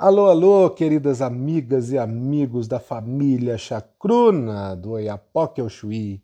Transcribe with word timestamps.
Alô, 0.00 0.26
alô, 0.26 0.70
queridas 0.70 1.20
amigas 1.20 1.90
e 1.90 1.98
amigos 1.98 2.68
da 2.68 2.78
família 2.78 3.58
Chacruna 3.58 4.76
do 4.76 4.92
Oiapoque 4.92 5.60
ao 5.60 5.68
Chuí. 5.68 6.22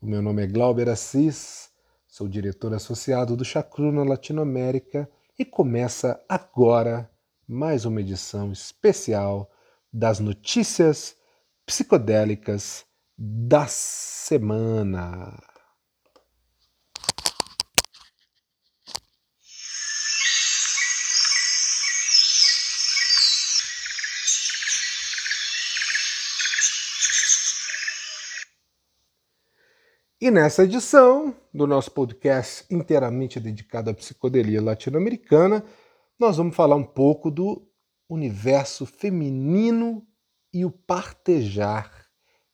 O 0.00 0.06
meu 0.06 0.22
nome 0.22 0.44
é 0.44 0.46
Glauber 0.46 0.88
Assis, 0.88 1.68
sou 2.06 2.28
diretor 2.28 2.72
associado 2.72 3.36
do 3.36 3.44
Chacruna 3.44 4.04
Latinoamérica 4.04 5.10
e 5.36 5.44
começa 5.44 6.24
agora 6.28 7.10
mais 7.44 7.84
uma 7.84 8.00
edição 8.00 8.52
especial 8.52 9.50
das 9.92 10.20
notícias 10.20 11.16
psicodélicas 11.66 12.84
da 13.18 13.66
semana. 13.66 15.36
E 30.20 30.32
nessa 30.32 30.64
edição 30.64 31.32
do 31.54 31.64
nosso 31.64 31.92
podcast 31.92 32.64
inteiramente 32.68 33.38
dedicado 33.38 33.88
à 33.88 33.94
psicodelia 33.94 34.60
latino-americana, 34.60 35.64
nós 36.18 36.36
vamos 36.36 36.56
falar 36.56 36.74
um 36.74 36.82
pouco 36.82 37.30
do 37.30 37.64
universo 38.08 38.84
feminino 38.84 40.04
e 40.52 40.64
o 40.64 40.72
partejar 40.72 42.08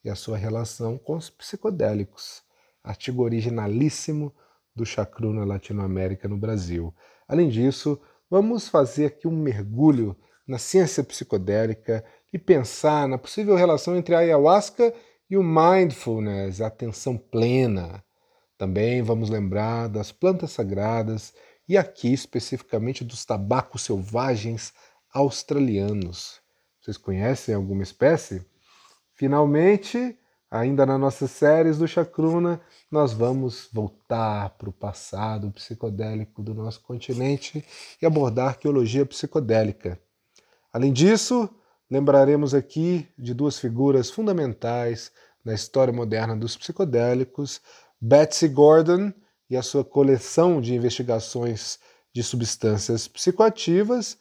e 0.04 0.10
a 0.10 0.14
sua 0.14 0.37
relação 0.37 0.98
com 0.98 1.16
os 1.16 1.30
psicodélicos, 1.30 2.42
artigo 2.82 3.23
originalíssimo 3.23 4.34
do 4.76 4.84
Chacruna 4.84 5.46
Latinoamérica 5.46 6.28
no 6.28 6.37
Brasil. 6.37 6.95
Além 7.26 7.48
disso, 7.48 7.98
vamos 8.28 8.68
fazer 8.68 9.06
aqui 9.06 9.26
um 9.26 9.34
mergulho 9.34 10.15
na 10.46 10.59
ciência 10.59 11.02
psicodélica 11.02 12.04
e 12.30 12.38
pensar 12.38 13.09
na 13.09 13.16
possível 13.16 13.56
relação 13.56 13.96
entre 13.96 14.15
a 14.15 14.18
ayahuasca 14.18 14.93
e 15.29 15.37
o 15.37 15.43
mindfulness, 15.43 16.61
a 16.61 16.67
atenção 16.67 17.17
plena. 17.17 18.05
Também 18.57 19.03
vamos 19.03 19.30
lembrar 19.30 19.89
das 19.89 20.13
plantas 20.13 20.53
sagradas 20.53 21.35
e 21.69 21.77
aqui 21.77 22.13
especificamente 22.13 23.05
dos 23.05 23.25
tabacos 23.25 23.83
selvagens 23.83 24.73
australianos. 25.13 26.41
Vocês 26.80 26.97
conhecem 26.97 27.55
alguma 27.55 27.83
espécie? 27.83 28.45
Finalmente, 29.15 30.19
ainda 30.51 30.85
nas 30.85 31.01
nossas 31.01 31.30
séries 31.30 31.79
do 31.79 31.89
Chacruna, 31.89 32.61
nós 32.91 33.13
vamos 33.13 33.69
voltar 33.73 34.51
para 34.51 34.69
o 34.69 34.73
passado 34.73 35.51
psicodélico 35.51 36.43
do 36.43 36.55
nosso 36.55 36.80
continente 36.83 37.65
e 38.01 38.07
abordar 38.07 38.49
arqueologia 38.49 39.07
psicodélica. 39.07 39.99
Além 40.73 40.93
disso, 40.93 41.49
lembraremos 41.90 42.54
aqui 42.54 43.09
de 43.18 43.35
duas 43.35 43.59
figuras 43.59 44.10
fundamentais 44.10 45.13
na 45.45 45.54
história 45.54 45.93
moderna 45.93 46.37
dos 46.37 46.57
psicodélicos, 46.57 47.60
Betsy 48.01 48.49
Gordon 48.49 49.13
e 49.49 49.57
a 49.57 49.63
sua 49.63 49.85
coleção 49.85 50.60
de 50.60 50.74
investigações 50.74 51.79
de 52.12 52.23
substâncias 52.23 53.07
psicoativas, 53.09 54.16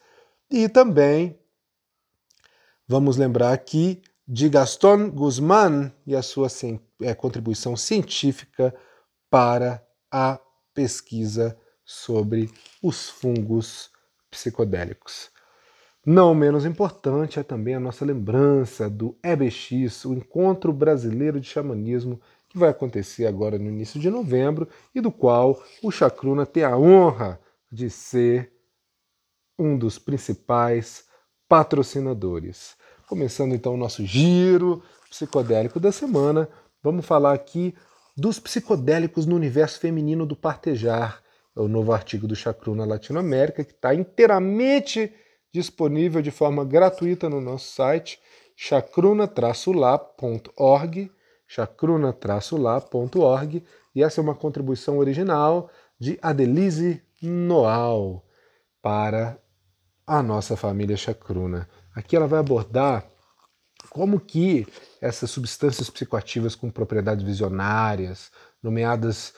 e 0.50 0.68
também 0.68 1.40
vamos 2.88 3.18
lembrar 3.18 3.54
aqui 3.54 4.02
de 4.28 4.50
Gaston 4.50 5.10
Guzmán 5.10 5.92
e 6.06 6.16
a 6.16 6.22
sua 6.22 6.48
é, 7.02 7.14
contribuição 7.14 7.76
científica 7.76 8.74
para 9.30 9.86
a 10.12 10.40
pesquisa 10.74 11.58
sobre 11.86 12.50
os 12.82 13.10
fungos 13.10 13.92
psicodélicos. 14.30 15.33
Não 16.06 16.36
menos 16.36 16.66
importante 16.66 17.40
é 17.40 17.44
também 17.44 17.76
a 17.76 17.80
nossa 17.80 18.04
lembrança 18.04 18.90
do 18.90 19.18
EBX, 19.24 20.04
o 20.04 20.14
Encontro 20.14 20.74
Brasileiro 20.74 21.40
de 21.40 21.48
Xamanismo, 21.48 22.20
que 22.50 22.58
vai 22.58 22.70
acontecer 22.70 23.26
agora 23.26 23.58
no 23.58 23.70
início 23.70 23.98
de 23.98 24.10
novembro 24.10 24.68
e 24.94 25.00
do 25.00 25.10
qual 25.10 25.64
o 25.82 25.90
Chacruna 25.92 26.46
tem 26.46 26.66
a 26.66 26.78
honra 26.78 27.40
de 27.72 27.90
ser 27.90 28.52
um 29.58 29.78
dos 29.78 29.98
principais 29.98 31.06
patrocinadores. 31.48 32.76
Começando 33.08 33.56
então 33.56 33.74
o 33.74 33.78
nosso 33.78 34.06
giro 34.06 34.84
psicodélico 35.10 35.80
da 35.80 35.92
semana, 35.94 36.50
vamos 36.84 37.06
falar 37.06 37.32
aqui 37.32 37.74
dos 38.18 38.42
psicodélicos 38.42 39.26
no 39.26 39.38
universo 39.38 39.80
feminino 39.80 40.26
do 40.26 40.36
partejar. 40.36 41.24
É 41.56 41.62
o 41.62 41.70
novo 41.70 41.94
artigo 41.94 42.28
do 42.28 42.36
Chacruna 42.36 42.84
Latinoamérica 42.84 43.64
que 43.64 43.72
está 43.72 43.96
inteiramente 43.96 45.14
disponível 45.54 46.22
de 46.22 46.32
forma 46.32 46.66
gratuita 46.66 47.30
no 47.30 47.40
nosso 47.40 47.74
site 47.74 48.20
chacruna-lá.org, 48.56 51.12
chacruna-lá.org, 51.48 53.64
e 53.96 54.04
essa 54.04 54.20
é 54.20 54.24
uma 54.24 54.36
contribuição 54.36 54.98
original 54.98 55.70
de 56.00 56.18
Adelise 56.22 57.02
Noal 57.22 58.26
para 58.82 59.38
a 60.06 60.24
nossa 60.24 60.58
família 60.58 60.98
chacruna. 60.98 61.70
Aqui 61.96 62.16
ela 62.16 62.28
vai 62.28 62.40
abordar 62.40 63.08
como 63.90 64.20
que 64.20 64.68
essas 65.00 65.30
substâncias 65.30 65.90
psicoativas 65.90 66.56
com 66.56 66.70
propriedades 66.70 67.24
visionárias, 67.24 68.32
nomeadas 68.62 69.34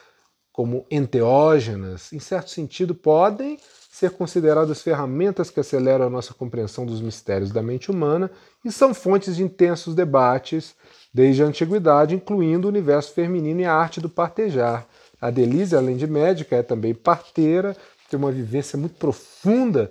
como 0.52 0.88
enteógenas, 0.90 2.12
em 2.14 2.20
certo 2.20 2.50
sentido 2.50 2.96
podem 2.96 3.60
ser 3.96 4.12
consideradas 4.12 4.82
ferramentas 4.82 5.50
que 5.50 5.62
aceleram 5.62 6.08
a 6.08 6.10
nossa 6.10 6.34
compreensão 6.34 6.86
dos 6.86 7.00
mistérios 7.00 7.50
da 7.50 7.64
mente 7.64 7.90
humana 7.90 8.30
e 8.66 8.70
são 8.70 8.94
fontes 8.94 9.38
de 9.38 9.44
intensos 9.44 9.96
debates 9.96 10.76
desde 11.14 11.42
a 11.42 11.46
antiguidade, 11.46 12.14
incluindo 12.14 12.68
o 12.68 12.70
universo 12.70 13.14
feminino 13.14 13.62
e 13.62 13.66
a 13.66 13.74
arte 13.74 14.02
do 14.02 14.10
partejar. 14.10 14.86
A 15.22 15.30
Delise, 15.30 15.78
além 15.78 15.96
de 15.96 16.06
médica, 16.08 16.58
é 16.58 16.62
também 16.62 16.94
parteira, 16.94 17.74
tem 18.10 18.20
uma 18.20 18.34
vivência 18.34 18.78
muito 18.78 18.96
profunda 18.96 19.90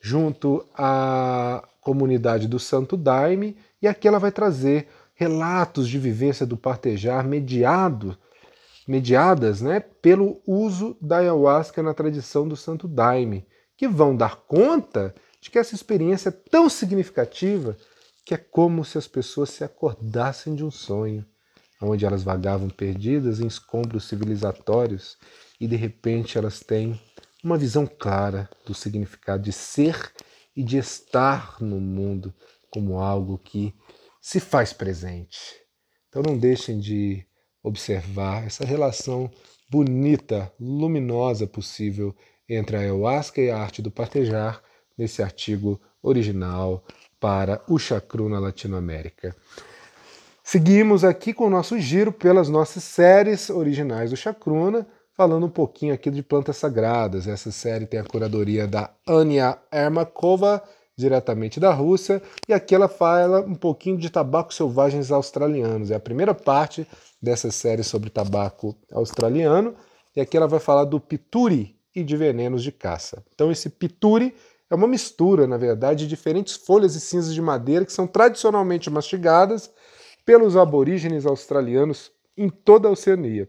junto 0.00 0.64
à 0.74 1.62
comunidade 1.82 2.48
do 2.48 2.58
Santo 2.58 2.96
Daime, 2.96 3.54
e 3.82 3.86
aqui 3.86 4.08
ela 4.08 4.18
vai 4.18 4.32
trazer 4.32 4.88
relatos 5.14 5.90
de 5.90 5.98
vivência 5.98 6.46
do 6.46 6.56
partejar 6.56 7.22
mediado 7.22 8.16
mediadas 8.86 9.60
né, 9.60 9.80
pelo 9.80 10.40
uso 10.46 10.96
da 11.00 11.18
ayahuasca 11.18 11.82
na 11.82 11.94
tradição 11.94 12.46
do 12.46 12.56
Santo 12.56 12.88
Daime, 12.88 13.46
que 13.76 13.88
vão 13.88 14.16
dar 14.16 14.36
conta 14.36 15.14
de 15.40 15.50
que 15.50 15.58
essa 15.58 15.74
experiência 15.74 16.28
é 16.28 16.32
tão 16.32 16.68
significativa 16.68 17.76
que 18.24 18.34
é 18.34 18.36
como 18.36 18.84
se 18.84 18.98
as 18.98 19.08
pessoas 19.08 19.50
se 19.50 19.64
acordassem 19.64 20.54
de 20.54 20.64
um 20.64 20.70
sonho, 20.70 21.26
onde 21.80 22.06
elas 22.06 22.22
vagavam 22.22 22.68
perdidas 22.68 23.40
em 23.40 23.46
escombros 23.46 24.04
civilizatórios 24.04 25.18
e 25.60 25.66
de 25.66 25.74
repente 25.74 26.38
elas 26.38 26.60
têm 26.60 27.00
uma 27.42 27.58
visão 27.58 27.86
clara 27.86 28.48
do 28.64 28.72
significado 28.72 29.42
de 29.42 29.52
ser 29.52 30.12
e 30.54 30.62
de 30.62 30.78
estar 30.78 31.56
no 31.60 31.80
mundo 31.80 32.32
como 32.70 33.00
algo 33.00 33.36
que 33.36 33.74
se 34.20 34.38
faz 34.38 34.72
presente. 34.72 35.56
Então 36.08 36.22
não 36.22 36.38
deixem 36.38 36.78
de 36.78 37.26
observar 37.62 38.46
essa 38.46 38.64
relação 38.64 39.30
bonita, 39.70 40.52
luminosa 40.60 41.46
possível 41.46 42.14
entre 42.48 42.76
a 42.76 42.80
ayahuasca 42.80 43.40
e 43.40 43.50
a 43.50 43.58
arte 43.58 43.80
do 43.80 43.90
partejar 43.90 44.62
nesse 44.96 45.22
artigo 45.22 45.80
original 46.02 46.84
para 47.18 47.62
o 47.68 47.78
Chacruna 47.78 48.38
Latinoamérica. 48.38 49.34
Seguimos 50.42 51.04
aqui 51.04 51.32
com 51.32 51.46
o 51.46 51.50
nosso 51.50 51.78
giro 51.78 52.12
pelas 52.12 52.48
nossas 52.48 52.82
séries 52.82 53.48
originais 53.48 54.10
do 54.10 54.16
Chacruna, 54.16 54.86
falando 55.14 55.46
um 55.46 55.50
pouquinho 55.50 55.94
aqui 55.94 56.10
de 56.10 56.22
plantas 56.22 56.56
sagradas. 56.56 57.28
Essa 57.28 57.52
série 57.52 57.86
tem 57.86 58.00
a 58.00 58.04
curadoria 58.04 58.66
da 58.66 58.90
Anya 59.06 59.56
Ermakova, 59.72 60.62
diretamente 60.96 61.58
da 61.58 61.72
Rússia, 61.72 62.22
e 62.48 62.52
aqui 62.52 62.74
ela 62.74 62.88
fala 62.88 63.40
um 63.40 63.54
pouquinho 63.54 63.96
de 63.96 64.10
tabacos 64.10 64.56
selvagens 64.56 65.10
australianos. 65.10 65.90
É 65.90 65.94
a 65.94 66.00
primeira 66.00 66.34
parte 66.34 66.86
dessa 67.20 67.50
série 67.50 67.82
sobre 67.82 68.10
tabaco 68.10 68.76
australiano, 68.92 69.74
e 70.14 70.20
aqui 70.20 70.36
ela 70.36 70.48
vai 70.48 70.60
falar 70.60 70.84
do 70.84 71.00
pituri 71.00 71.76
e 71.94 72.02
de 72.02 72.16
venenos 72.16 72.62
de 72.62 72.72
caça. 72.72 73.22
Então 73.34 73.50
esse 73.50 73.70
pituri 73.70 74.34
é 74.68 74.74
uma 74.74 74.86
mistura, 74.86 75.46
na 75.46 75.56
verdade, 75.56 76.04
de 76.04 76.08
diferentes 76.08 76.56
folhas 76.56 76.94
e 76.94 77.00
cinzas 77.00 77.34
de 77.34 77.42
madeira 77.42 77.84
que 77.84 77.92
são 77.92 78.06
tradicionalmente 78.06 78.88
mastigadas 78.88 79.70
pelos 80.24 80.56
aborígenes 80.56 81.26
australianos 81.26 82.10
em 82.36 82.48
toda 82.48 82.88
a 82.88 82.92
Oceania. 82.92 83.48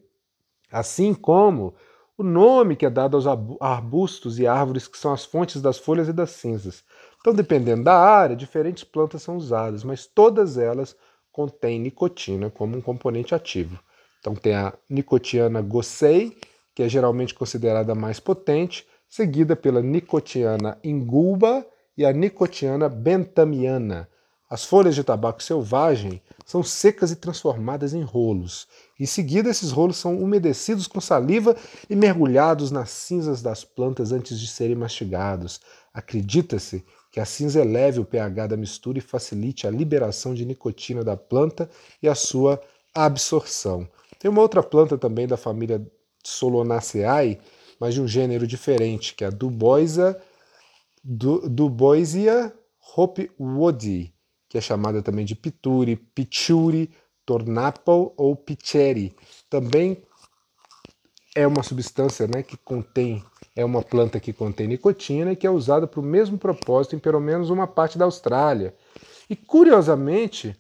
Assim 0.72 1.14
como 1.14 1.74
o 2.18 2.24
nome 2.24 2.76
que 2.76 2.86
é 2.86 2.90
dado 2.90 3.16
aos 3.16 3.26
arbustos 3.60 4.38
e 4.38 4.46
árvores 4.46 4.88
que 4.88 4.98
são 4.98 5.14
as 5.14 5.24
fontes 5.26 5.62
das 5.62 5.78
folhas 5.78 6.08
e 6.08 6.14
das 6.14 6.32
cinzas. 6.32 6.84
Então, 7.24 7.34
dependendo 7.34 7.86
da 7.86 7.98
área, 7.98 8.36
diferentes 8.36 8.84
plantas 8.84 9.22
são 9.22 9.38
usadas, 9.38 9.82
mas 9.82 10.06
todas 10.06 10.58
elas 10.58 10.94
contêm 11.32 11.80
nicotina 11.80 12.50
como 12.50 12.76
um 12.76 12.82
componente 12.82 13.34
ativo. 13.34 13.80
Então, 14.20 14.36
tem 14.36 14.54
a 14.54 14.74
nicotiana 14.90 15.62
gossei, 15.62 16.38
que 16.76 16.84
é 16.84 16.90
geralmente 16.90 17.34
considerada 17.34 17.96
mais 17.96 18.20
potente, 18.20 18.86
seguida 19.08 19.56
pela 19.56 19.82
nicotiana 19.82 20.78
ingulba 20.84 21.66
e 21.98 22.06
a 22.06 22.12
Nicotiana 22.12 22.90
bentamiana. 22.90 24.10
As 24.50 24.66
folhas 24.66 24.94
de 24.94 25.04
tabaco 25.04 25.42
selvagem 25.42 26.22
são 26.46 26.62
secas 26.62 27.10
e 27.10 27.16
transformadas 27.16 27.94
em 27.94 28.02
rolos. 28.02 28.68
Em 29.00 29.06
seguida, 29.06 29.50
esses 29.50 29.72
rolos 29.72 29.96
são 29.96 30.18
umedecidos 30.18 30.88
com 30.88 31.00
saliva 31.00 31.56
e 31.90 31.96
mergulhados 31.96 32.70
nas 32.70 32.90
cinzas 32.90 33.42
das 33.42 33.64
plantas 33.64 34.12
antes 34.12 34.38
de 34.38 34.48
serem 34.48 34.76
mastigados. 34.76 35.62
Acredita-se 35.94 36.84
que 37.14 37.20
a 37.20 37.26
cinza 37.26 37.62
eleve 37.62 38.00
o 38.00 38.06
pH 38.06 38.48
da 38.48 38.58
mistura 38.58 38.98
e 38.98 39.02
facilite 39.02 39.68
a 39.68 39.70
liberação 39.70 40.34
de 40.34 40.44
nicotina 40.44 41.04
da 41.04 41.16
planta 41.16 41.70
e 42.02 42.10
a 42.10 42.16
sua 42.16 42.60
absorção. 42.92 43.88
Tem 44.18 44.32
uma 44.32 44.42
outra 44.42 44.64
planta 44.64 44.98
também 44.98 45.28
da 45.28 45.38
família 45.38 45.80
Solanaceae, 46.24 47.40
mas 47.80 47.94
de 47.94 48.02
um 48.02 48.08
gênero 48.08 48.48
diferente, 48.48 49.14
que 49.14 49.24
é 49.24 49.28
a 49.28 49.30
Duboisia, 49.30 50.20
Duboisia 51.04 52.52
hopwoodi, 52.98 54.12
que 54.50 54.58
é 54.58 54.62
chamada 54.62 55.04
também 55.04 55.24
de 55.24 55.36
pituri, 55.36 55.96
pichuri, 55.96 56.90
tornaple 57.24 58.12
ou 58.18 58.36
picheri. 58.36 59.16
Também 59.52 60.02
é 61.36 61.48
uma 61.48 61.64
substância 61.64 62.28
né, 62.28 62.44
que 62.44 62.58
contém 62.58 63.24
é 63.56 63.64
uma 63.64 63.82
planta 63.82 64.20
que 64.20 64.34
contém 64.34 64.68
nicotina 64.68 65.32
e 65.32 65.36
que 65.36 65.46
é 65.46 65.50
usada 65.50 65.88
para 65.88 66.00
o 66.00 66.04
mesmo 66.04 66.38
propósito 66.38 66.96
em 66.96 67.00
pelo 67.00 67.20
menos 67.20 67.50
uma 67.50 67.68
parte 67.68 67.98
da 67.98 68.06
Austrália. 68.06 68.74
E 69.30 69.36
curiosamente, 69.36 70.56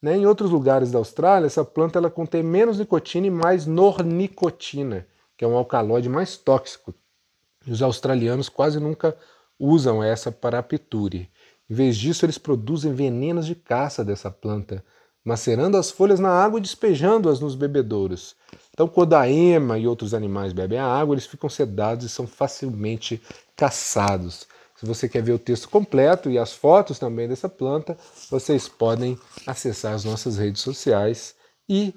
né, 0.00 0.16
em 0.16 0.26
outros 0.26 0.50
lugares 0.50 0.90
da 0.90 0.98
Austrália, 0.98 1.46
essa 1.46 1.64
planta 1.64 1.98
ela 1.98 2.10
contém 2.10 2.42
menos 2.42 2.78
nicotina 2.78 3.26
e 3.26 3.30
mais 3.30 3.66
nornicotina, 3.66 5.06
que 5.36 5.44
é 5.44 5.48
um 5.48 5.56
alcaloide 5.56 6.08
mais 6.08 6.36
tóxico. 6.36 6.94
E 7.66 7.70
os 7.70 7.82
australianos 7.82 8.48
quase 8.48 8.80
nunca 8.80 9.16
usam 9.58 10.02
essa 10.02 10.32
para 10.32 10.58
a 10.58 10.62
piture. 10.62 11.30
Em 11.68 11.74
vez 11.74 11.96
disso, 11.96 12.24
eles 12.24 12.38
produzem 12.38 12.94
venenos 12.94 13.44
de 13.44 13.54
caça 13.54 14.02
dessa 14.02 14.30
planta, 14.30 14.82
macerando 15.22 15.76
as 15.76 15.90
folhas 15.90 16.18
na 16.18 16.30
água 16.30 16.58
e 16.58 16.62
despejando-as 16.62 17.40
nos 17.40 17.54
bebedouros. 17.54 18.34
Então, 18.78 18.86
quando 18.86 19.14
a 19.14 19.28
ema 19.28 19.76
e 19.76 19.88
outros 19.88 20.14
animais 20.14 20.52
bebem 20.52 20.78
a 20.78 20.86
água, 20.86 21.12
eles 21.12 21.26
ficam 21.26 21.50
sedados 21.50 22.06
e 22.06 22.08
são 22.08 22.28
facilmente 22.28 23.20
caçados. 23.56 24.46
Se 24.76 24.86
você 24.86 25.08
quer 25.08 25.20
ver 25.20 25.32
o 25.32 25.38
texto 25.38 25.68
completo 25.68 26.30
e 26.30 26.38
as 26.38 26.52
fotos 26.52 26.96
também 26.96 27.26
dessa 27.26 27.48
planta, 27.48 27.98
vocês 28.30 28.68
podem 28.68 29.18
acessar 29.44 29.94
as 29.94 30.04
nossas 30.04 30.38
redes 30.38 30.62
sociais 30.62 31.34
e 31.68 31.92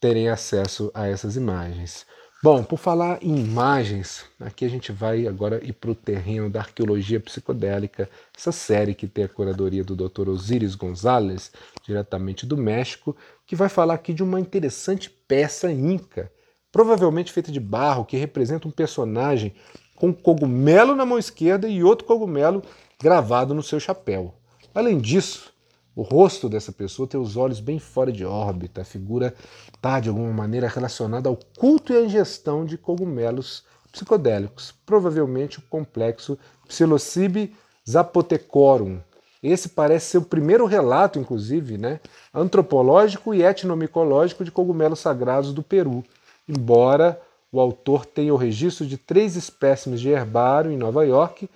terem 0.00 0.28
acesso 0.28 0.90
a 0.92 1.06
essas 1.06 1.36
imagens. 1.36 2.04
Bom, 2.42 2.62
por 2.62 2.78
falar 2.78 3.18
em 3.22 3.34
imagens, 3.34 4.26
aqui 4.38 4.66
a 4.66 4.68
gente 4.68 4.92
vai 4.92 5.26
agora 5.26 5.64
ir 5.64 5.72
para 5.72 5.90
o 5.90 5.94
terreno 5.94 6.50
da 6.50 6.60
arqueologia 6.60 7.18
psicodélica, 7.18 8.10
essa 8.36 8.52
série 8.52 8.94
que 8.94 9.06
tem 9.06 9.24
a 9.24 9.28
curadoria 9.28 9.82
do 9.82 9.96
Dr. 9.96 10.28
Osiris 10.28 10.74
Gonzalez, 10.74 11.50
diretamente 11.82 12.44
do 12.44 12.54
México, 12.54 13.16
que 13.46 13.56
vai 13.56 13.70
falar 13.70 13.94
aqui 13.94 14.12
de 14.12 14.22
uma 14.22 14.38
interessante 14.38 15.08
peça 15.08 15.72
inca, 15.72 16.30
provavelmente 16.70 17.32
feita 17.32 17.50
de 17.50 17.58
barro, 17.58 18.04
que 18.04 18.18
representa 18.18 18.68
um 18.68 18.70
personagem 18.70 19.54
com 19.96 20.08
um 20.08 20.12
cogumelo 20.12 20.94
na 20.94 21.06
mão 21.06 21.18
esquerda 21.18 21.66
e 21.66 21.82
outro 21.82 22.06
cogumelo 22.06 22.62
gravado 23.02 23.54
no 23.54 23.62
seu 23.62 23.80
chapéu. 23.80 24.34
Além 24.74 24.98
disso, 24.98 25.54
o 25.96 26.02
rosto 26.02 26.46
dessa 26.46 26.70
pessoa 26.70 27.08
tem 27.08 27.18
os 27.18 27.38
olhos 27.38 27.58
bem 27.58 27.78
fora 27.78 28.12
de 28.12 28.22
órbita, 28.22 28.82
a 28.82 28.84
figura 28.84 29.34
está 29.74 29.98
de 29.98 30.10
alguma 30.10 30.30
maneira 30.30 30.68
relacionada 30.68 31.30
ao 31.30 31.38
culto 31.58 31.90
e 31.90 31.96
à 31.96 32.02
ingestão 32.02 32.66
de 32.66 32.76
cogumelos 32.76 33.64
psicodélicos, 33.90 34.74
provavelmente 34.84 35.58
o 35.58 35.62
complexo 35.62 36.38
Psilocybe 36.68 37.56
zapotecorum. 37.88 39.00
Esse 39.42 39.70
parece 39.70 40.10
ser 40.10 40.18
o 40.18 40.22
primeiro 40.22 40.66
relato, 40.66 41.18
inclusive, 41.18 41.78
né, 41.78 41.98
antropológico 42.34 43.34
e 43.34 43.42
etnomicológico 43.42 44.44
de 44.44 44.50
cogumelos 44.50 45.00
sagrados 45.00 45.54
do 45.54 45.62
Peru, 45.62 46.04
embora 46.46 47.18
o 47.50 47.58
autor 47.58 48.04
tenha 48.04 48.34
o 48.34 48.36
registro 48.36 48.84
de 48.84 48.98
três 48.98 49.34
espécimes 49.34 50.00
de 50.00 50.10
herbário 50.10 50.70
em 50.70 50.76
Nova 50.76 51.06
York 51.06 51.48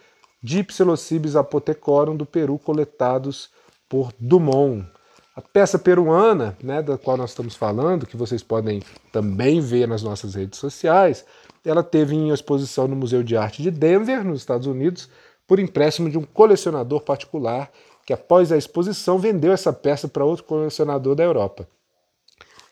de 0.42 0.62
Psilocybe 0.62 1.28
zapotecorum 1.28 2.16
do 2.16 2.24
Peru 2.24 2.58
coletados 2.58 3.50
por 3.90 4.14
Dumont. 4.20 4.86
A 5.34 5.42
peça 5.42 5.78
peruana, 5.78 6.56
né, 6.62 6.80
da 6.80 6.96
qual 6.96 7.16
nós 7.16 7.30
estamos 7.30 7.56
falando, 7.56 8.06
que 8.06 8.16
vocês 8.16 8.42
podem 8.42 8.82
também 9.12 9.60
ver 9.60 9.88
nas 9.88 10.02
nossas 10.02 10.34
redes 10.34 10.58
sociais, 10.58 11.26
ela 11.64 11.82
teve 11.82 12.14
em 12.14 12.30
exposição 12.30 12.86
no 12.86 12.96
Museu 12.96 13.22
de 13.22 13.36
Arte 13.36 13.62
de 13.62 13.70
Denver, 13.70 14.24
nos 14.24 14.40
Estados 14.40 14.66
Unidos, 14.66 15.08
por 15.46 15.58
empréstimo 15.58 16.08
de 16.08 16.16
um 16.16 16.22
colecionador 16.22 17.00
particular 17.00 17.70
que, 18.06 18.12
após 18.12 18.52
a 18.52 18.56
exposição, 18.56 19.18
vendeu 19.18 19.52
essa 19.52 19.72
peça 19.72 20.08
para 20.08 20.24
outro 20.24 20.44
colecionador 20.44 21.14
da 21.14 21.24
Europa. 21.24 21.68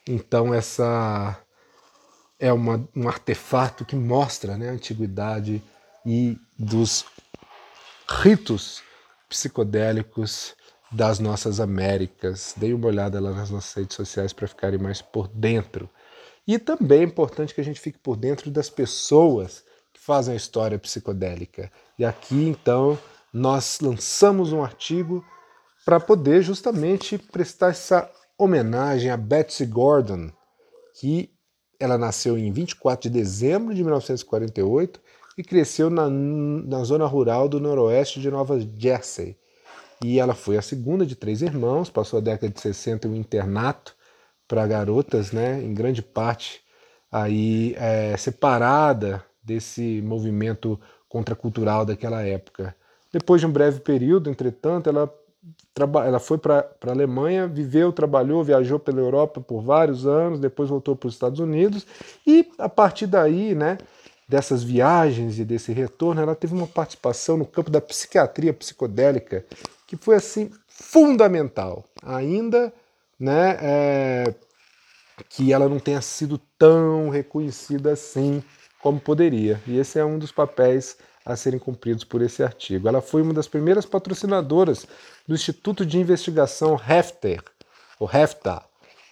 Então, 0.07 0.55
essa 0.55 1.37
é 2.39 2.53
uma, 2.53 2.89
um 2.95 3.09
artefato 3.09 3.85
que 3.85 3.97
mostra 3.97 4.57
né, 4.57 4.69
a 4.69 4.73
antiguidade 4.73 5.63
e 6.07 6.39
dos 6.57 7.05
ritos 8.09 8.83
psicodélicos 9.29 10.57
das 10.91 11.19
nossas 11.19 11.61
Américas. 11.61 12.55
Deem 12.57 12.75
uma 12.75 12.89
olhada 12.89 13.21
lá 13.21 13.33
nas 13.33 13.51
nossas 13.51 13.75
redes 13.75 13.97
sociais 13.97 14.33
para 14.33 14.49
ficarem 14.49 14.79
mais 14.79 15.03
por 15.03 15.29
dentro. 15.29 15.89
E 16.47 16.59
também 16.59 17.01
é 17.01 17.05
importante 17.05 17.55
que 17.55 17.61
a 17.61 17.65
gente 17.65 17.81
fique 17.81 17.99
por 17.99 18.17
dentro 18.17 18.51
das 18.51 18.71
pessoas 18.71 19.65
que 19.93 20.01
fazem 20.01 20.33
a 20.33 20.37
história 20.37 20.79
psicodélica. 20.79 21.71
E 21.99 22.05
aqui, 22.05 22.49
então, 22.49 22.99
nós 23.33 23.81
lançamos 23.81 24.53
um 24.53 24.63
artigo 24.63 25.25
para 25.85 26.01
poder 26.01 26.43
justamente 26.43 27.19
prestar 27.19 27.71
essa 27.71 28.11
homenagem 28.39 29.11
a 29.11 29.17
Betsy 29.17 29.67
Gordon, 29.67 30.31
que 30.99 31.31
ela 31.79 31.99
nasceu 31.99 32.39
em 32.39 32.51
24 32.51 33.11
de 33.11 33.19
dezembro 33.19 33.75
de 33.75 33.83
1948 33.83 35.01
e 35.37 35.45
cresceu 35.45 35.91
na, 35.91 36.09
na 36.09 36.83
zona 36.83 37.07
rural 37.07 37.49
do 37.49 37.61
noroeste 37.61 38.21
de 38.21 38.31
Nova 38.31 38.59
Jersey 38.77 39.37
e 40.03 40.19
ela 40.19 40.35
foi 40.35 40.57
a 40.57 40.63
segunda 40.63 41.05
de 41.05 41.17
três 41.17 41.43
irmãos, 41.43 41.91
passou 41.91 42.19
a 42.19 42.23
década 42.23 42.53
de 42.53 42.61
60 42.61 43.07
em 43.07 43.11
um 43.11 43.17
internato 43.17 43.95
para 44.47 44.67
garotas, 44.67 45.33
né, 45.33 45.63
em 45.63 45.75
grande 45.75 46.03
parte 46.03 46.61
aí 47.11 47.75
é, 47.79 48.17
separada 48.17 49.25
desse 49.43 50.03
movimento 50.03 50.79
contracultural 51.09 51.85
daquela 51.85 52.23
época. 52.23 52.75
Depois 53.13 53.41
de 53.41 53.47
um 53.47 53.51
breve 53.51 53.81
período, 53.81 54.29
entretanto, 54.29 54.89
ela, 54.91 55.13
ela 56.07 56.19
foi 56.19 56.37
para 56.37 56.69
a 56.87 56.91
Alemanha, 56.91 57.47
viveu, 57.47 57.93
trabalhou, 57.93 58.45
viajou 58.45 58.79
pela 58.79 59.01
Europa 59.01 59.41
por 59.41 59.63
vários 59.63 60.07
anos, 60.07 60.39
depois 60.39 60.69
voltou 60.69 60.95
para 60.95 61.09
os 61.09 61.15
Estados 61.15 61.41
Unidos 61.41 61.87
e 62.27 62.51
a 62.59 62.69
partir 62.69 63.07
daí, 63.07 63.55
né, 63.55 63.79
dessas 64.29 64.63
viagens 64.63 65.39
e 65.39 65.45
desse 65.45 65.73
retorno, 65.73 66.21
ela 66.21 66.35
teve 66.35 66.53
uma 66.53 66.67
participação 66.67 67.39
no 67.39 67.47
campo 67.47 67.71
da 67.71 67.81
psiquiatria 67.81 68.53
psicodélica 68.53 69.45
que 69.89 69.97
foi 69.97 70.17
assim 70.17 70.51
fundamental. 70.69 71.83
Ainda, 72.03 72.73
né, 73.19 73.57
é, 73.61 74.35
que 75.31 75.51
ela 75.53 75.69
não 75.69 75.81
tenha 75.81 76.03
sido 76.03 76.39
tão 76.59 77.09
reconhecida 77.09 77.93
assim 77.93 78.45
como 78.81 79.01
poderia. 79.01 79.61
E 79.67 79.79
esse 79.79 79.99
é 79.99 80.05
um 80.05 80.19
dos 80.19 80.31
papéis 80.31 80.99
a 81.25 81.35
serem 81.35 81.59
cumpridos 81.59 82.05
por 82.05 82.21
esse 82.21 82.43
artigo. 82.43 82.87
Ela 82.87 83.01
foi 83.01 83.23
uma 83.23 83.33
das 83.33 83.49
primeiras 83.49 83.87
patrocinadoras 83.87 84.87
do 85.27 85.35
Instituto 85.35 85.85
de 85.85 85.99
Investigação 85.99 86.79
Hefter, 86.79 87.43
o 87.99 88.07
HEFTA, 88.07 88.63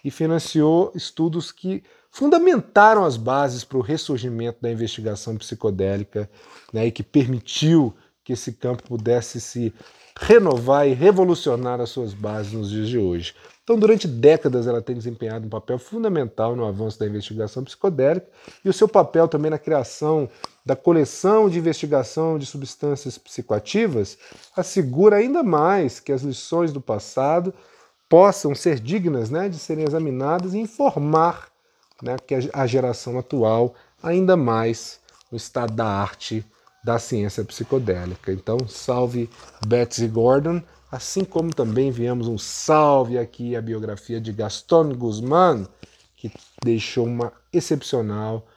e 0.05 0.11
financiou 0.11 0.91
estudos 0.95 1.51
que 1.51 1.83
fundamentaram 2.11 3.03
as 3.03 3.17
bases 3.17 3.63
para 3.63 3.77
o 3.79 3.81
ressurgimento 3.81 4.59
da 4.61 4.71
investigação 4.71 5.35
psicodélica 5.37 6.29
né, 6.71 6.85
e 6.85 6.91
que 6.91 7.03
permitiu 7.03 7.95
que 8.23 8.33
esse 8.33 8.53
campo 8.53 8.83
pudesse 8.83 9.41
se 9.41 9.73
renovar 10.19 10.87
e 10.87 10.93
revolucionar 10.93 11.79
as 11.79 11.89
suas 11.89 12.13
bases 12.13 12.53
nos 12.53 12.69
dias 12.69 12.87
de 12.89 12.97
hoje. 12.97 13.35
Então, 13.63 13.77
durante 13.77 14.07
décadas, 14.07 14.65
ela 14.65 14.81
tem 14.81 14.95
desempenhado 14.95 15.45
um 15.45 15.49
papel 15.49 15.77
fundamental 15.77 16.55
no 16.55 16.65
avanço 16.65 16.97
da 16.97 17.05
investigação 17.05 17.63
psicodélica 17.63 18.25
e 18.63 18.69
o 18.69 18.73
seu 18.73 18.87
papel 18.87 19.27
também 19.27 19.51
na 19.51 19.59
criação 19.59 20.29
da 20.65 20.75
coleção 20.75 21.49
de 21.49 21.59
investigação 21.59 22.37
de 22.37 22.45
substâncias 22.45 23.17
psicoativas 23.17 24.17
assegura 24.55 25.17
ainda 25.17 25.43
mais 25.43 25.99
que 25.99 26.11
as 26.11 26.21
lições 26.21 26.71
do 26.71 26.81
passado 26.81 27.53
possam 28.09 28.55
ser 28.55 28.79
dignas 28.79 29.29
né, 29.29 29.49
de 29.49 29.59
serem 29.59 29.85
examinadas 29.85 30.53
e 30.53 30.59
informar 30.59 31.49
né, 32.01 32.15
que 32.25 32.35
a 32.53 32.65
geração 32.65 33.19
atual 33.19 33.75
ainda 34.01 34.37
mais 34.37 34.99
o 35.31 35.35
estado 35.35 35.73
da 35.73 35.85
arte 35.85 36.45
da 36.83 36.99
ciência 36.99 37.43
psicodélica. 37.43 38.31
Então, 38.31 38.57
salve 38.67 39.29
Betsy 39.65 40.07
Gordon, 40.07 40.61
assim 40.91 41.23
como 41.23 41.53
também 41.53 41.89
enviamos 41.89 42.27
um 42.27 42.37
salve 42.37 43.17
aqui 43.17 43.55
à 43.55 43.61
biografia 43.61 44.21
de 44.21 44.31
Gaston 44.31 44.93
Guzmán, 44.93 45.65
que 46.15 46.31
deixou 46.63 47.05
uma 47.05 47.33
excepcional 47.51 48.47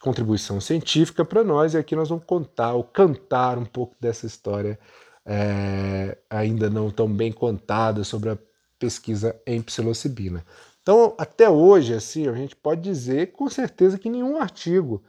contribuição 0.00 0.60
científica 0.60 1.24
para 1.24 1.44
nós, 1.44 1.74
e 1.74 1.78
aqui 1.78 1.94
nós 1.94 2.08
vamos 2.08 2.24
contar 2.24 2.74
ou 2.74 2.82
cantar 2.82 3.56
um 3.56 3.64
pouco 3.64 3.94
dessa 4.00 4.26
história 4.26 4.78
é, 5.24 6.18
ainda 6.28 6.68
não 6.68 6.90
tão 6.90 7.08
bem 7.08 7.30
contada 7.32 8.02
sobre 8.02 8.30
a 8.30 8.38
pesquisa 8.78 9.40
em 9.46 9.62
psilocibina. 9.62 10.44
Então, 10.82 11.14
até 11.16 11.48
hoje, 11.48 11.94
assim, 11.94 12.26
a 12.26 12.34
gente 12.34 12.56
pode 12.56 12.80
dizer 12.80 13.32
com 13.32 13.48
certeza 13.48 13.98
que 13.98 14.10
nenhum 14.10 14.40
artigo 14.40 15.02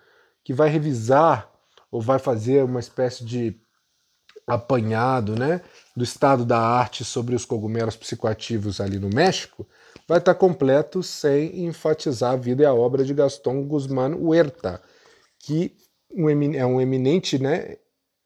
que 0.44 0.54
vai 0.54 0.70
revisar 0.70 1.52
ou 1.94 2.02
vai 2.02 2.18
fazer 2.18 2.64
uma 2.64 2.80
espécie 2.80 3.24
de 3.24 3.56
apanhado 4.48 5.38
né, 5.38 5.62
do 5.96 6.04
estado 6.04 6.44
da 6.44 6.60
arte 6.60 7.06
sobre 7.06 7.36
os 7.36 7.46
cogumelos 7.46 7.96
psicoativos 7.96 8.82
ali 8.82 8.98
no 8.98 9.10
México 9.10 9.66
vai 10.08 10.18
estar 10.18 10.34
completo 10.34 11.04
sem 11.04 11.66
enfatizar 11.66 12.34
a 12.34 12.36
vida 12.36 12.64
e 12.64 12.66
a 12.66 12.74
obra 12.74 13.06
de 13.06 13.14
Gaston 13.14 13.64
Guzmán 13.64 14.16
Huerta, 14.16 14.82
que 15.40 15.72
é 16.56 16.66
um 16.66 16.82
eminente 16.82 17.38
né, 17.38 17.78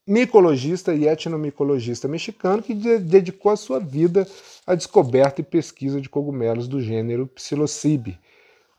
micologista 0.08 0.96
e 0.96 1.06
etnomicologista 1.06 2.08
mexicano 2.08 2.64
que 2.64 2.74
dedicou 2.74 3.52
a 3.52 3.58
sua 3.58 3.80
vida 3.80 4.26
à 4.66 4.76
descoberta 4.76 5.42
e 5.42 5.44
pesquisa 5.44 6.00
de 6.00 6.08
cogumelos 6.08 6.70
do 6.70 6.82
gênero 6.82 7.28
Psilocybe. 7.28 8.18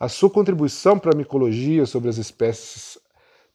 A 0.00 0.09
sua 0.09 0.30
contribuição 0.30 0.99
para 0.99 1.12
a 1.12 1.16
micologia 1.16 1.85
sobre 1.85 2.09
as 2.09 2.16
espécies 2.16 2.99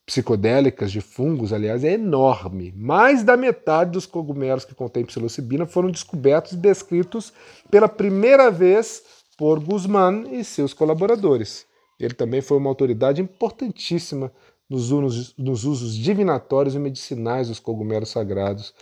psicodélicas 0.06 0.92
de 0.92 1.00
fungos, 1.00 1.52
aliás, 1.52 1.82
é 1.82 1.92
enorme. 1.92 2.72
Mais 2.76 3.22
da 3.22 3.36
metade 3.36 3.92
dos 3.92 4.06
cogumelos 4.06 4.64
que 4.64 4.74
contêm 4.74 5.04
psilocibina 5.04 5.66
foram 5.66 5.90
descobertos 5.90 6.52
e 6.52 6.56
descritos 6.56 7.32
pela 7.70 7.88
primeira 7.88 8.50
vez 8.50 9.02
por 9.36 9.58
Guzmán 9.58 10.24
e 10.30 10.44
seus 10.44 10.74
colaboradores. 10.74 11.66
Ele 11.98 12.14
também 12.14 12.40
foi 12.40 12.58
uma 12.58 12.68
autoridade 12.68 13.22
importantíssima 13.22 14.30
nos 14.68 14.90
usos, 14.90 15.34
nos 15.38 15.64
usos 15.64 15.94
divinatórios 15.94 16.74
e 16.74 16.78
medicinais 16.78 17.48
dos 17.48 17.58
cogumelos 17.58 18.10
sagrados 18.10 18.74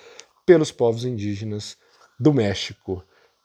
pelos 0.44 0.72
povos 0.72 1.04
indígenas 1.04 1.76
do 2.18 2.32
México. 2.32 3.02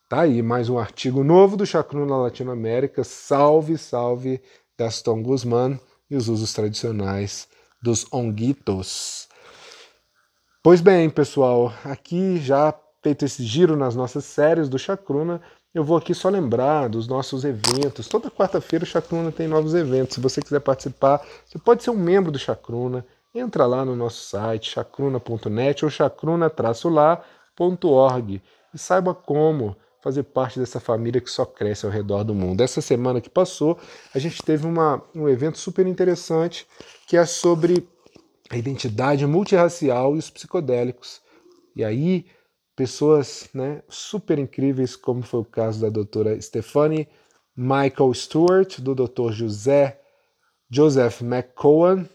Tá 0.09 0.21
aí 0.21 0.41
mais 0.41 0.69
um 0.69 0.79
artigo 0.79 1.23
novo 1.23 1.57
do 1.57 1.65
Chacruna 1.65 2.05
na 2.05 2.17
Latinoamérica. 2.17 3.03
Salve, 3.03 3.77
salve 3.77 4.41
Gaston 4.77 5.21
Guzmán 5.21 5.77
e 6.09 6.15
os 6.15 6.27
usos 6.27 6.53
tradicionais 6.53 7.47
dos 7.81 8.05
onguitos. 8.11 9.27
Pois 10.63 10.81
bem, 10.81 11.09
pessoal, 11.09 11.73
aqui 11.83 12.37
já 12.37 12.73
feito 13.01 13.23
esse 13.23 13.43
giro 13.43 13.77
nas 13.77 13.95
nossas 13.95 14.25
séries 14.25 14.67
do 14.67 14.77
Chacruna, 14.77 15.41
eu 15.73 15.83
vou 15.83 15.95
aqui 15.95 16.13
só 16.13 16.29
lembrar 16.29 16.89
dos 16.89 17.07
nossos 17.07 17.45
eventos. 17.45 18.07
Toda 18.07 18.31
quarta-feira 18.31 18.83
o 18.83 18.87
Chacruna 18.87 19.31
tem 19.31 19.47
novos 19.47 19.75
eventos. 19.75 20.15
Se 20.15 20.21
você 20.21 20.41
quiser 20.41 20.59
participar, 20.59 21.23
você 21.45 21.59
pode 21.59 21.83
ser 21.83 21.91
um 21.91 21.97
membro 21.97 22.31
do 22.31 22.39
Chacruna. 22.39 23.05
Entra 23.33 23.65
lá 23.67 23.85
no 23.85 23.95
nosso 23.95 24.23
site, 24.23 24.71
chacruna.net 24.71 25.85
ou 25.85 25.91
chacruna-lá.org 25.91 28.41
e 28.73 28.77
saiba 28.77 29.13
como 29.13 29.75
fazer 30.01 30.23
parte 30.23 30.59
dessa 30.59 30.79
família 30.79 31.21
que 31.21 31.29
só 31.29 31.45
cresce 31.45 31.85
ao 31.85 31.91
redor 31.91 32.23
do 32.23 32.33
mundo. 32.33 32.61
Essa 32.61 32.81
semana 32.81 33.19
que 33.19 33.29
passou, 33.29 33.77
a 34.13 34.19
gente 34.19 34.41
teve 34.43 34.65
uma, 34.65 35.03
um 35.13 35.27
evento 35.27 35.57
super 35.57 35.85
interessante 35.87 36.67
que 37.07 37.17
é 37.17 37.25
sobre 37.25 37.87
a 38.49 38.57
identidade 38.57 39.25
multirracial 39.25 40.15
e 40.15 40.19
os 40.19 40.29
psicodélicos. 40.29 41.21
E 41.75 41.83
aí 41.83 42.25
pessoas 42.75 43.49
né, 43.53 43.81
super 43.89 44.37
incríveis, 44.37 44.95
como 44.95 45.23
foi 45.23 45.39
o 45.39 45.45
caso 45.45 45.81
da 45.81 45.89
doutora 45.89 46.39
Stephanie 46.39 47.07
Michael 47.55 48.13
Stewart, 48.13 48.79
do 48.79 48.93
doutor 48.93 49.33
José 49.33 49.99
Joseph 50.69 51.21
McCowan 51.21 52.07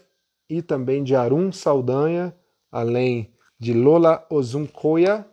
e 0.49 0.61
também 0.61 1.03
de 1.03 1.15
Arun 1.15 1.51
Saldanha, 1.51 2.33
além 2.71 3.33
de 3.59 3.73
Lola 3.73 4.25
Ozunkoya, 4.29 5.25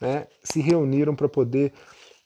né, 0.00 0.28
se 0.44 0.60
reuniram 0.60 1.16
para 1.16 1.28
poder 1.28 1.72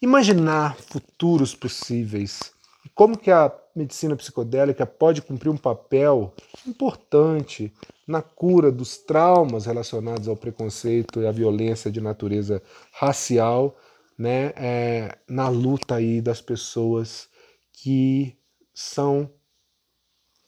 imaginar 0.00 0.76
futuros 0.76 1.54
possíveis 1.54 2.52
como 2.95 3.16
que 3.16 3.30
a 3.30 3.52
medicina 3.75 4.16
psicodélica 4.16 4.85
pode 4.85 5.23
cumprir 5.23 5.49
um 5.49 5.57
papel 5.57 6.35
importante 6.66 7.73
na 8.07 8.21
cura 8.21 8.71
dos 8.71 8.99
traumas 8.99 9.66
relacionados 9.66 10.28
ao 10.28 10.37
preconceito 10.37 11.21
e 11.21 11.26
à 11.26 11.33
violência 11.33 11.90
de 11.90 12.00
natureza 12.00 12.62
racial, 12.92 13.76
né, 14.19 14.52
é, 14.57 15.19
na 15.28 15.49
luta 15.49 15.95
aí 15.95 16.21
das 16.21 16.40
pessoas 16.40 17.28
que 17.73 18.37
são 18.75 19.30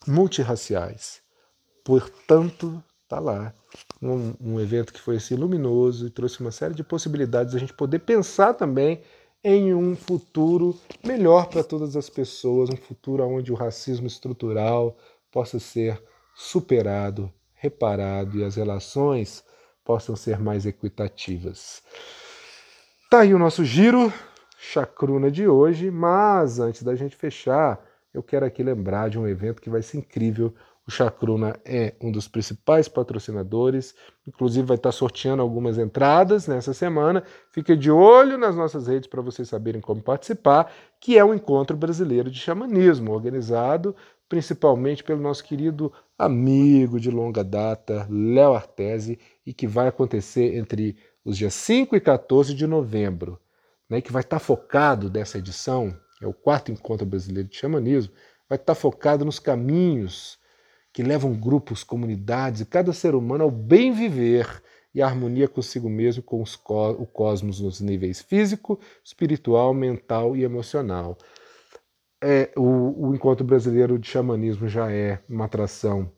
multirraciais. 0.06 1.22
Portanto, 1.84 2.82
tá 3.08 3.18
lá 3.18 3.54
um, 4.00 4.34
um 4.40 4.60
evento 4.60 4.92
que 4.92 5.00
foi 5.00 5.16
assim 5.16 5.36
luminoso 5.36 6.06
e 6.06 6.10
trouxe 6.10 6.40
uma 6.40 6.50
série 6.50 6.74
de 6.74 6.84
possibilidades 6.84 7.54
a 7.54 7.58
gente 7.58 7.72
poder 7.72 8.00
pensar 8.00 8.54
também 8.54 9.00
em 9.44 9.74
um 9.74 9.96
futuro 9.96 10.78
melhor 11.04 11.48
para 11.48 11.64
todas 11.64 11.96
as 11.96 12.08
pessoas, 12.08 12.70
um 12.70 12.76
futuro 12.76 13.24
onde 13.26 13.52
o 13.52 13.56
racismo 13.56 14.06
estrutural 14.06 14.96
possa 15.30 15.58
ser 15.58 16.00
superado, 16.34 17.32
reparado 17.54 18.38
e 18.38 18.44
as 18.44 18.56
relações 18.56 19.44
possam 19.84 20.14
ser 20.14 20.38
mais 20.38 20.64
equitativas. 20.64 21.82
Tá 23.10 23.20
aí 23.20 23.34
o 23.34 23.38
nosso 23.38 23.64
giro 23.64 24.12
chacruna 24.56 25.30
de 25.30 25.48
hoje, 25.48 25.90
mas 25.90 26.60
antes 26.60 26.82
da 26.82 26.94
gente 26.94 27.16
fechar, 27.16 27.84
eu 28.14 28.22
quero 28.22 28.46
aqui 28.46 28.62
lembrar 28.62 29.10
de 29.10 29.18
um 29.18 29.26
evento 29.26 29.60
que 29.60 29.70
vai 29.70 29.82
ser 29.82 29.98
incrível 29.98 30.54
o 30.86 30.90
Chacruna 30.90 31.58
é 31.64 31.94
um 32.00 32.10
dos 32.10 32.26
principais 32.26 32.88
patrocinadores, 32.88 33.94
inclusive 34.26 34.66
vai 34.66 34.76
estar 34.76 34.90
sorteando 34.90 35.40
algumas 35.40 35.78
entradas 35.78 36.48
nessa 36.48 36.74
semana. 36.74 37.22
Fique 37.50 37.76
de 37.76 37.90
olho 37.90 38.36
nas 38.36 38.56
nossas 38.56 38.88
redes 38.88 39.08
para 39.08 39.22
vocês 39.22 39.48
saberem 39.48 39.80
como 39.80 40.02
participar, 40.02 40.72
que 41.00 41.16
é 41.16 41.24
um 41.24 41.34
encontro 41.34 41.76
brasileiro 41.76 42.30
de 42.30 42.38
xamanismo, 42.38 43.12
organizado 43.12 43.94
principalmente 44.32 45.04
pelo 45.04 45.20
nosso 45.20 45.44
querido 45.44 45.92
amigo 46.18 46.98
de 46.98 47.10
longa 47.10 47.44
data, 47.44 48.08
Léo 48.10 48.54
Artese, 48.54 49.18
e 49.44 49.52
que 49.52 49.66
vai 49.66 49.88
acontecer 49.88 50.56
entre 50.56 50.96
os 51.22 51.36
dias 51.36 51.52
5 51.52 51.94
e 51.94 52.00
14 52.00 52.54
de 52.54 52.66
novembro, 52.66 53.38
né, 53.90 54.00
que 54.00 54.10
vai 54.10 54.22
estar 54.22 54.38
focado 54.38 55.10
dessa 55.10 55.36
edição, 55.36 55.94
é 56.22 56.26
o 56.26 56.32
quarto 56.32 56.72
encontro 56.72 57.04
brasileiro 57.04 57.46
de 57.46 57.58
xamanismo, 57.58 58.14
vai 58.48 58.56
estar 58.56 58.74
focado 58.74 59.22
nos 59.22 59.38
caminhos 59.38 60.38
que 60.92 61.02
levam 61.02 61.32
grupos, 61.32 61.82
comunidades 61.82 62.60
e 62.60 62.66
cada 62.66 62.92
ser 62.92 63.14
humano 63.14 63.44
ao 63.44 63.50
bem 63.50 63.92
viver 63.92 64.62
e 64.94 65.00
a 65.00 65.06
harmonia 65.06 65.48
consigo 65.48 65.88
mesmo 65.88 66.22
com 66.22 66.42
os, 66.42 66.54
o 66.54 67.06
cosmos 67.06 67.60
nos 67.60 67.80
níveis 67.80 68.20
físico, 68.20 68.78
espiritual, 69.02 69.72
mental 69.72 70.36
e 70.36 70.44
emocional. 70.44 71.16
É, 72.22 72.52
o, 72.56 73.08
o 73.08 73.14
encontro 73.14 73.44
brasileiro 73.44 73.98
de 73.98 74.08
xamanismo 74.08 74.68
já 74.68 74.92
é 74.92 75.18
uma 75.28 75.46
atração 75.46 76.12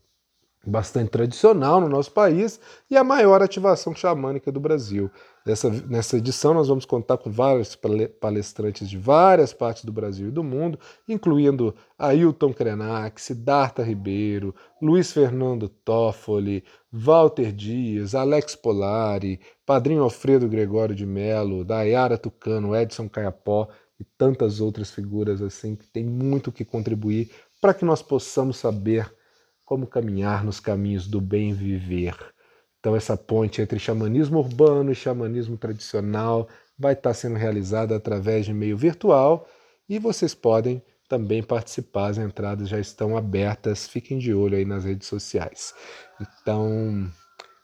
bastante 0.67 1.11
tradicional 1.11 1.81
no 1.81 1.89
nosso 1.89 2.11
país 2.11 2.59
e 2.91 2.97
a 2.97 3.05
maior 3.05 3.43
ativação 3.43 3.95
xamânica 3.95 4.51
do 4.51 4.61
Brasil. 4.61 5.11
Nessa, 5.47 5.69
nessa 5.69 6.17
edição, 6.17 6.55
nós 6.55 6.69
vamos 6.69 6.87
contar 6.87 7.19
com 7.19 7.31
vários 7.31 7.79
palestrantes 8.19 8.89
de 8.89 8.97
várias 8.97 9.53
partes 9.53 9.85
do 9.85 9.93
Brasil 9.93 10.29
e 10.29 10.31
do 10.31 10.43
mundo, 10.43 10.79
incluindo 11.07 11.75
Ailton 11.99 12.51
Krenak, 12.51 13.21
Siddhartha 13.21 13.83
Ribeiro, 13.83 14.55
Luiz 14.81 15.13
Fernando 15.13 15.69
Toffoli, 15.69 16.65
Walter 16.91 17.53
Dias, 17.53 18.15
Alex 18.15 18.57
Polari, 18.57 19.39
Padrinho 19.67 20.03
Alfredo 20.03 20.49
Gregório 20.49 20.95
de 20.95 21.05
Melo, 21.05 21.63
Dayara 21.63 22.17
Tucano, 22.17 22.75
Edson 22.75 23.07
Caiapó 23.07 23.69
e 24.01 24.05
tantas 24.17 24.63
outras 24.63 24.91
figuras 24.91 25.43
assim 25.43 25.77
que 25.77 25.87
têm 25.87 26.07
muito 26.07 26.51
que 26.51 26.65
contribuir 26.65 27.31
para 27.61 27.75
que 27.75 27.85
nós 27.85 28.01
possamos 28.01 28.57
saber 28.57 29.15
como 29.63 29.87
caminhar 29.87 30.43
nos 30.43 30.59
caminhos 30.59 31.07
do 31.07 31.21
bem 31.21 31.53
viver. 31.53 32.34
Então, 32.85 32.95
essa 32.95 33.17
ponte 33.17 33.63
entre 33.63 33.79
xamanismo 33.79 34.41
urbano 34.41 34.93
e 34.93 34.95
xamanismo 34.95 35.57
tradicional 35.57 36.47
vai 36.79 36.93
estar 36.93 37.15
sendo 37.15 37.37
realizada 37.37 37.97
através 37.97 38.45
de 38.45 38.53
meio 38.53 38.77
virtual 38.77 39.49
e 39.89 39.99
vocês 39.99 40.35
podem 40.35 40.83
também 41.09 41.43
participar. 41.43 42.09
As 42.09 42.19
entradas 42.19 42.69
já 42.69 42.79
estão 42.79 43.17
abertas, 43.17 43.89
fiquem 43.89 44.19
de 44.19 44.35
olho 44.35 44.59
aí 44.59 44.67
nas 44.67 44.85
redes 44.85 45.09
sociais. 45.09 45.73
Então, 46.21 47.11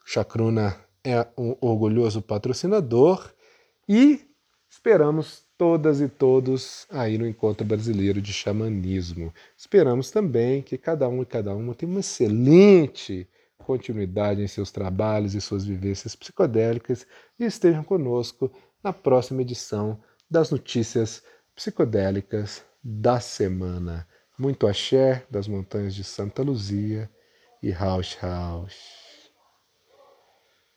Chacruna 0.07 0.75
é 1.05 1.27
um 1.37 1.55
orgulhoso 1.61 2.23
patrocinador 2.23 3.31
e 3.87 4.27
esperamos 4.71 5.43
todas 5.59 6.00
e 6.00 6.09
todos 6.09 6.87
aí 6.89 7.19
no 7.19 7.29
Encontro 7.29 7.67
Brasileiro 7.67 8.23
de 8.23 8.33
Xamanismo. 8.33 9.35
Esperamos 9.55 10.11
também 10.11 10.62
que 10.62 10.79
cada 10.79 11.07
um 11.11 11.21
e 11.21 11.27
cada 11.27 11.55
uma 11.55 11.75
tenha 11.75 11.93
uma 11.93 12.00
excelente 12.00 13.29
continuidade 13.64 14.43
em 14.43 14.47
seus 14.47 14.71
trabalhos 14.71 15.35
e 15.35 15.40
suas 15.40 15.64
vivências 15.64 16.14
psicodélicas 16.14 17.07
e 17.38 17.45
estejam 17.45 17.85
conosco 17.85 18.50
na 18.83 18.93
próxima 18.93 19.43
edição 19.43 20.00
das 20.31 20.50
notícias 20.50 21.23
psicodélicas 21.55 22.64
da 22.83 23.21
semana. 23.21 24.07
Muito 24.38 24.67
axé 24.67 25.25
das 25.31 25.47
montanhas 25.47 25.95
de 25.95 26.02
Santa 26.02 26.43
Luzia 26.43 27.11
e 27.62 27.71
Rausch 27.71 28.17
Rausch. 28.19 29.00